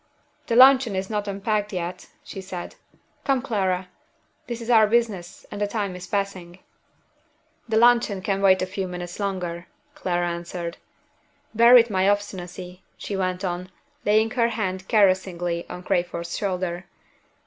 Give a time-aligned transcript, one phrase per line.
[0.47, 2.73] "The luncheon is not unpacked yet," she said.
[3.23, 3.87] "Come, Clara!
[4.47, 6.57] this is our business, and the time is passing."
[7.69, 10.77] "The luncheon can wait a few minutes longer," Clara answered.
[11.53, 13.69] "Bear with my obstinacy," she went on,
[14.03, 16.87] laying her hand caressingly on Crayford's shoulder.